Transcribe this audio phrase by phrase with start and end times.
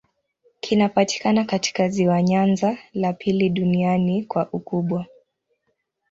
[0.59, 5.05] Kinapatikana katika ziwa Nyanza, la pili duniani kwa ukubwa.